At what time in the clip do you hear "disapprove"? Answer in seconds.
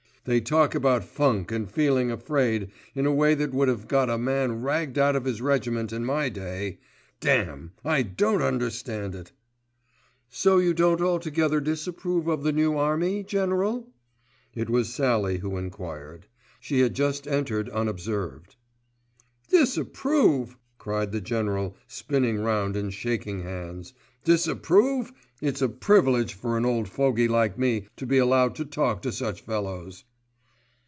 11.59-12.27, 19.49-20.55, 24.23-25.11